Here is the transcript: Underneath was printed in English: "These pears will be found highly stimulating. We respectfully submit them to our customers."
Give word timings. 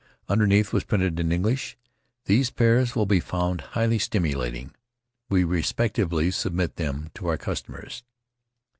Underneath 0.27 0.73
was 0.73 0.83
printed 0.83 1.19
in 1.19 1.31
English: 1.31 1.77
"These 2.25 2.49
pears 2.49 2.95
will 2.95 3.05
be 3.05 3.19
found 3.19 3.61
highly 3.77 3.99
stimulating. 3.99 4.73
We 5.29 5.43
respectfully 5.43 6.31
submit 6.31 6.77
them 6.77 7.11
to 7.13 7.27
our 7.27 7.37
customers." 7.37 8.01